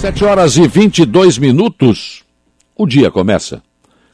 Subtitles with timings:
[0.00, 2.24] 7 horas e 22 minutos.
[2.74, 3.62] O dia começa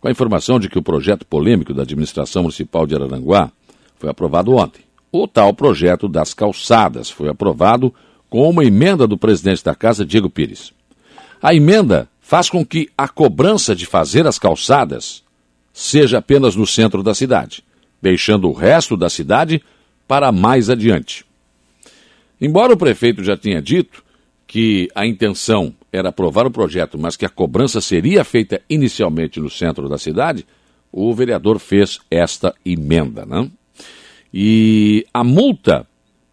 [0.00, 3.50] com a informação de que o projeto polêmico da administração municipal de Araranguá
[3.96, 4.84] foi aprovado ontem.
[5.10, 7.92] O tal projeto das calçadas foi aprovado
[8.30, 10.72] com uma emenda do presidente da casa, Diego Pires.
[11.42, 15.24] A emenda faz com que a cobrança de fazer as calçadas
[15.72, 17.64] seja apenas no centro da cidade,
[18.00, 19.60] deixando o resto da cidade
[20.06, 21.24] para mais adiante.
[22.40, 24.04] Embora o prefeito já tenha dito
[24.52, 29.48] que a intenção era aprovar o projeto, mas que a cobrança seria feita inicialmente no
[29.48, 30.44] centro da cidade,
[30.92, 33.24] o vereador fez esta emenda.
[33.24, 33.50] Né?
[34.30, 35.86] E a multa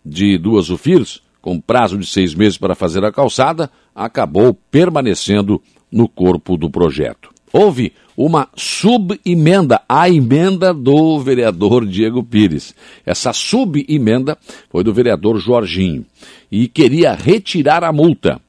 [0.06, 6.10] de duas UFIRs, com prazo de seis meses para fazer a calçada, acabou permanecendo no
[6.10, 7.30] corpo do projeto.
[7.52, 12.76] Houve uma subemenda, a emenda do vereador Diego Pires.
[13.06, 14.38] Essa subemenda
[14.70, 16.06] foi do vereador Jorginho
[16.52, 18.42] e queria retirar a multa,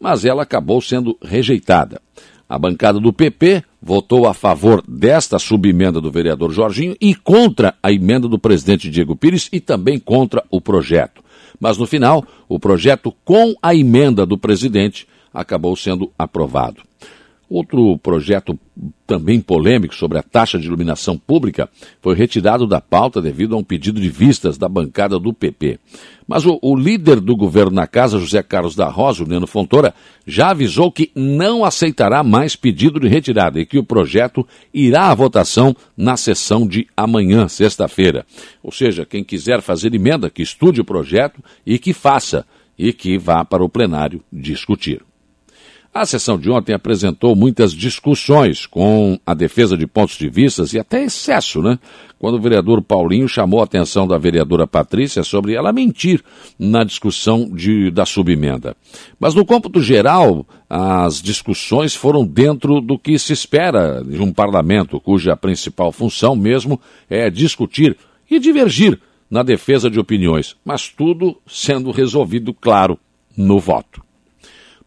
[0.00, 2.00] mas ela acabou sendo rejeitada.
[2.48, 7.92] A bancada do PP votou a favor desta subemenda do vereador Jorginho e contra a
[7.92, 11.22] emenda do presidente Diego Pires e também contra o projeto.
[11.60, 16.87] Mas no final, o projeto com a emenda do presidente acabou sendo aprovado.
[17.50, 18.58] Outro projeto
[19.06, 21.66] também polêmico sobre a taxa de iluminação pública
[22.02, 25.78] foi retirado da pauta devido a um pedido de vistas da bancada do PP.
[26.26, 29.94] Mas o, o líder do governo na casa, José Carlos da Rosa, o Neno Fontoura,
[30.26, 35.14] já avisou que não aceitará mais pedido de retirada e que o projeto irá à
[35.14, 38.26] votação na sessão de amanhã, sexta-feira.
[38.62, 42.44] Ou seja, quem quiser fazer emenda, que estude o projeto e que faça,
[42.78, 45.07] e que vá para o plenário discutir.
[45.98, 50.78] A sessão de ontem apresentou muitas discussões com a defesa de pontos de vista e
[50.78, 51.76] até excesso, né?
[52.20, 56.22] Quando o vereador Paulinho chamou a atenção da vereadora Patrícia sobre ela mentir
[56.56, 58.76] na discussão de, da subemenda.
[59.18, 65.00] Mas no cômputo geral, as discussões foram dentro do que se espera de um parlamento
[65.00, 67.96] cuja principal função mesmo é discutir
[68.30, 72.96] e divergir na defesa de opiniões, mas tudo sendo resolvido, claro,
[73.36, 74.06] no voto.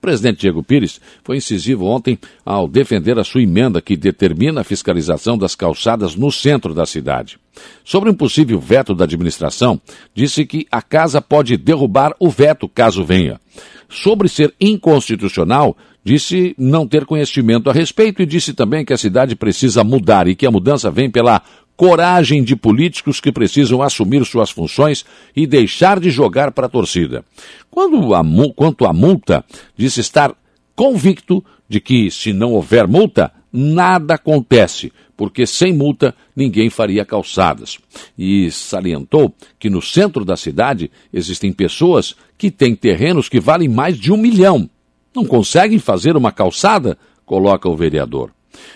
[0.02, 5.38] Presidente Diego Pires foi incisivo ontem ao defender a sua emenda que determina a fiscalização
[5.38, 7.38] das calçadas no centro da cidade.
[7.86, 9.80] Sobre um possível veto da administração,
[10.16, 13.40] disse que a casa pode derrubar o veto caso venha.
[13.88, 19.36] Sobre ser inconstitucional, disse não ter conhecimento a respeito e disse também que a cidade
[19.36, 21.42] precisa mudar e que a mudança vem pela
[21.76, 25.06] coragem de políticos que precisam assumir suas funções
[25.36, 27.26] e deixar de jogar para a torcida.
[27.70, 28.22] Quando a,
[28.56, 29.44] quanto à multa,
[29.76, 30.36] disse estar
[30.76, 37.78] convicto de que, se não houver multa, nada acontece, porque sem multa ninguém faria calçadas.
[38.18, 43.98] E salientou que no centro da cidade existem pessoas que têm terrenos que valem mais
[43.98, 44.70] de um milhão.
[45.16, 46.98] Não conseguem fazer uma calçada?
[47.26, 48.32] Coloca o vereador.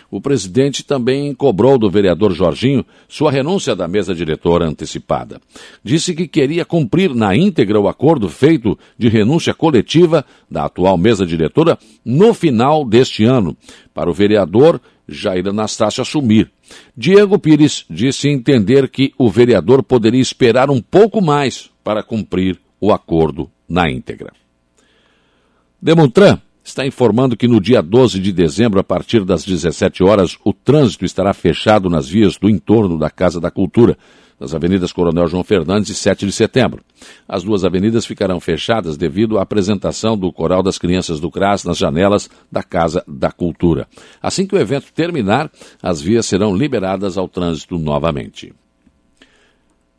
[0.09, 5.41] O presidente também cobrou do vereador Jorginho sua renúncia da mesa diretora antecipada.
[5.84, 11.25] Disse que queria cumprir na íntegra o acordo feito de renúncia coletiva da atual mesa
[11.25, 13.56] diretora no final deste ano,
[13.94, 16.52] para o vereador Jair Anastácio assumir.
[16.96, 22.92] Diego Pires disse entender que o vereador poderia esperar um pouco mais para cumprir o
[22.92, 24.34] acordo na íntegra.
[25.81, 30.51] Demontran está informando que no dia 12 de dezembro, a partir das 17 horas, o
[30.51, 33.95] trânsito estará fechado nas vias do entorno da Casa da Cultura,
[34.39, 36.83] nas avenidas Coronel João Fernandes e 7 de setembro.
[37.29, 41.77] As duas avenidas ficarão fechadas devido à apresentação do Coral das Crianças do CRAS nas
[41.77, 43.87] janelas da Casa da Cultura.
[44.21, 45.51] Assim que o evento terminar,
[45.81, 48.51] as vias serão liberadas ao trânsito novamente.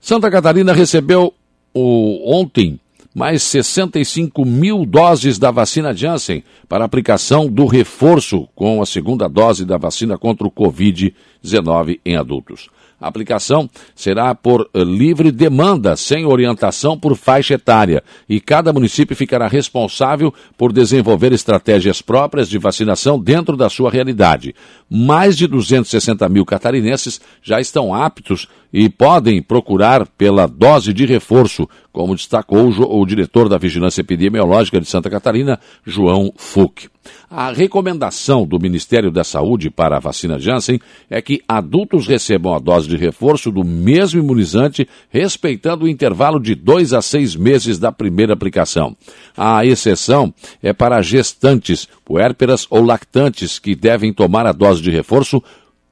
[0.01, 1.33] Santa Catarina recebeu
[1.73, 2.79] o, ontem
[3.17, 9.65] mais 65 mil doses da vacina Janssen para aplicação do reforço com a segunda dose
[9.65, 12.69] da vacina contra o Covid-19 em adultos.
[12.99, 19.15] A aplicação será por eh, livre demanda, sem orientação por faixa etária, e cada município
[19.15, 24.55] ficará responsável por desenvolver estratégias próprias de vacinação dentro da sua realidade.
[24.89, 31.69] Mais de 260 mil catarinenses já estão aptos e podem procurar pela dose de reforço,
[31.97, 36.91] como destacou o, diretor da Vigilância Epidemiológica de Santa Catarina, João Fuch.
[37.31, 40.79] A recomendação do Ministério da Saúde para a vacina Janssen
[41.09, 46.55] é que adultos recebam a dose de reforço do mesmo imunizante, respeitando o intervalo de
[46.55, 48.95] dois a seis meses da primeira aplicação.
[49.35, 55.43] A exceção é para gestantes, puérperas ou lactantes que devem tomar a dose de reforço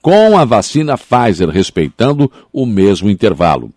[0.05, 3.71] com a vacina Pfizer, respeitando o mesmo intervalo.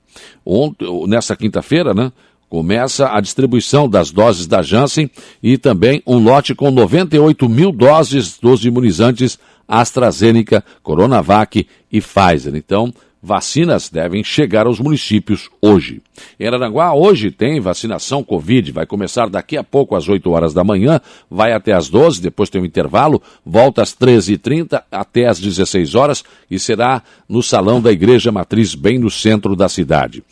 [0.45, 2.11] Ontem, nessa quinta-feira, né,
[2.49, 5.09] começa a distribuição das doses da Janssen
[5.41, 12.57] e também um lote com 98 mil doses dos imunizantes AstraZeneca, Coronavac e Pfizer.
[12.57, 16.01] Então, vacinas devem chegar aos municípios hoje.
[16.39, 20.63] Em Araranguá, hoje tem vacinação Covid, vai começar daqui a pouco às 8 horas da
[20.63, 20.99] manhã,
[21.29, 26.23] vai até às 12, depois tem um intervalo, volta às 13h30 até às 16 horas
[26.49, 30.23] e será no salão da Igreja Matriz, bem no centro da cidade.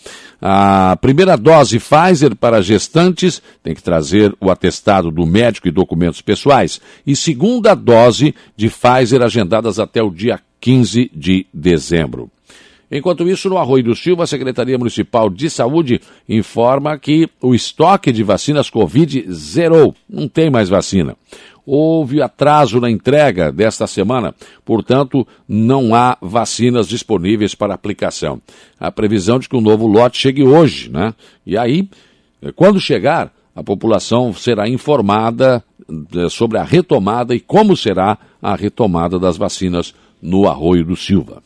[0.41, 6.21] A primeira dose Pfizer para gestantes tem que trazer o atestado do médico e documentos
[6.21, 6.79] pessoais.
[7.05, 12.34] E segunda dose de Pfizer agendadas até o dia 15 de dezembro.
[12.91, 15.99] Enquanto isso, no Arroio do Silva, a Secretaria Municipal de Saúde
[16.29, 19.95] informa que o estoque de vacinas Covid zerou.
[20.09, 21.15] Não tem mais vacina.
[21.65, 28.39] Houve atraso na entrega desta semana, portanto, não há vacinas disponíveis para aplicação.
[28.79, 31.11] A previsão de que o um novo lote chegue hoje, né?
[31.43, 31.89] E aí,
[32.55, 39.17] quando chegar, a população será informada eh, sobre a retomada e como será a retomada
[39.17, 41.41] das vacinas no Arroio do Silva.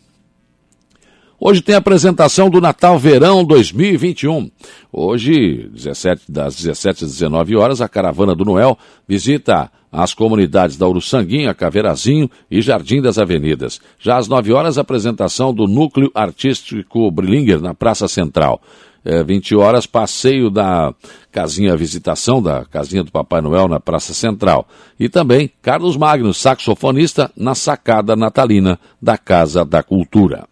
[1.41, 4.51] Hoje tem a apresentação do Natal Verão 2021.
[4.91, 8.77] Hoje, 17, das 17 às 19 horas, a caravana do Noel
[9.07, 13.80] visita as comunidades da Uruçanguinha, Caveirazinho e Jardim das Avenidas.
[13.97, 18.62] Já às 9 horas, a apresentação do Núcleo Artístico Brillinger na Praça Central.
[19.06, 20.94] É, 20 horas, passeio da
[21.31, 24.68] casinha visitação da casinha do Papai Noel na Praça Central.
[25.00, 30.50] E também Carlos Magno, saxofonista, na sacada natalina da Casa da Cultura.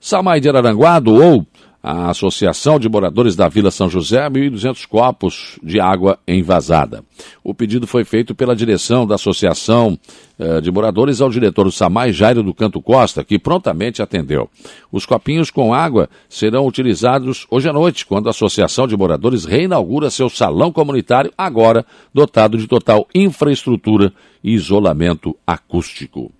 [0.00, 1.46] Samai de Araranguá doou
[1.86, 7.04] à Associação de Moradores da Vila São José 1.200 copos de água envasada.
[7.44, 9.96] O pedido foi feito pela direção da Associação
[10.36, 14.50] eh, de Moradores ao diretor do Samai, Jairo do Canto Costa, que prontamente atendeu.
[14.90, 20.10] Os copinhos com água serão utilizados hoje à noite, quando a Associação de Moradores reinaugura
[20.10, 24.12] seu salão comunitário, agora dotado de total infraestrutura
[24.42, 26.32] e isolamento acústico.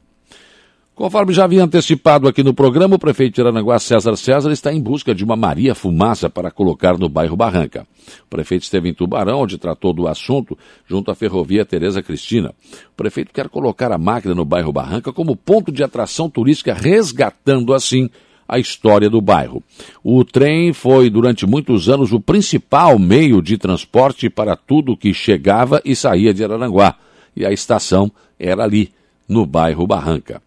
[0.96, 4.80] Conforme já havia antecipado aqui no programa, o prefeito de Aranaguá, César César, está em
[4.80, 7.86] busca de uma Maria Fumaça para colocar no bairro Barranca.
[8.24, 10.56] O prefeito esteve em Tubarão, onde tratou do assunto,
[10.86, 12.54] junto à ferrovia Tereza Cristina.
[12.92, 17.74] O prefeito quer colocar a máquina no bairro Barranca como ponto de atração turística, resgatando
[17.74, 18.08] assim
[18.48, 19.62] a história do bairro.
[20.02, 25.78] O trem foi durante muitos anos o principal meio de transporte para tudo que chegava
[25.84, 26.94] e saía de Araranguá.
[27.36, 28.94] E a estação era ali,
[29.28, 30.45] no bairro Barranca.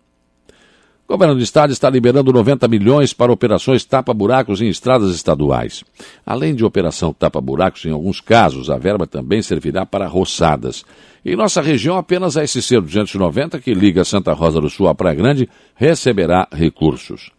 [1.10, 5.84] O governo do estado está liberando 90 milhões para operações tapa-buracos em estradas estaduais.
[6.24, 10.86] Além de operação tapa-buracos, em alguns casos, a verba também servirá para roçadas.
[11.26, 15.16] Em nossa região, apenas a SC 290, que liga Santa Rosa do Sul à Praia
[15.16, 17.32] Grande, receberá recursos.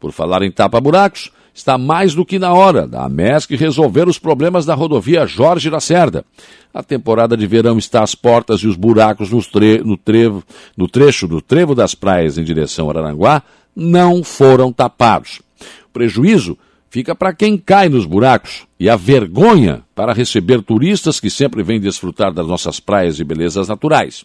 [0.00, 4.64] Por falar em tapa-buracos, está mais do que na hora da AMESC resolver os problemas
[4.64, 6.24] da rodovia Jorge Lacerda.
[6.72, 10.42] A temporada de verão está às portas e os buracos tre no, trevo,
[10.76, 13.42] no trecho do trevo das praias em direção a Araranguá
[13.74, 15.40] não foram tapados.
[15.88, 16.56] O prejuízo
[16.88, 21.80] fica para quem cai nos buracos e a vergonha para receber turistas que sempre vêm
[21.80, 24.24] desfrutar das nossas praias e belezas naturais.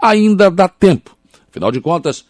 [0.00, 1.16] Ainda dá tempo.
[1.50, 2.24] Afinal de contas,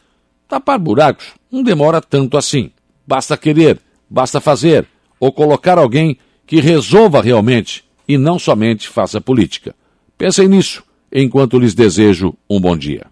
[0.49, 2.71] tapar buracos não demora tanto assim.
[3.07, 3.79] Basta querer
[4.15, 4.87] Basta fazer
[5.19, 6.17] ou colocar alguém
[6.47, 9.75] que resolva realmente e não somente faça política.
[10.17, 13.09] Pensem nisso enquanto lhes desejo um bom dia.